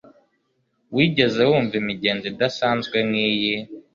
[0.95, 3.55] Wigeze wumva imigenzo idasanzwe nkiyi?